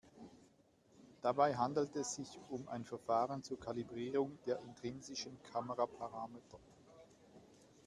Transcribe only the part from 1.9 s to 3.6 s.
es sich um ein Verfahren zur